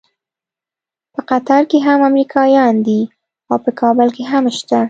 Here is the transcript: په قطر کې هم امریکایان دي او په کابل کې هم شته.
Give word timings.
په 1.13 1.21
قطر 1.29 1.61
کې 1.69 1.77
هم 1.87 1.99
امریکایان 2.09 2.73
دي 2.87 3.01
او 3.49 3.55
په 3.63 3.71
کابل 3.79 4.07
کې 4.15 4.23
هم 4.31 4.43
شته. 4.57 4.79